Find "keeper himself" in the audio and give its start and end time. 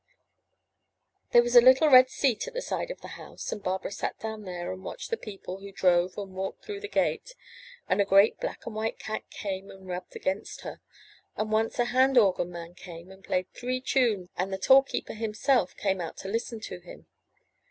14.81-15.77